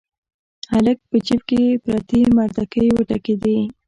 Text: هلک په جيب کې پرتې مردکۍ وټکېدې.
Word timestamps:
هلک 0.73 0.97
په 1.09 1.17
جيب 1.25 1.41
کې 1.49 1.61
پرتې 1.85 2.19
مردکۍ 2.37 2.87
وټکېدې. 2.93 3.57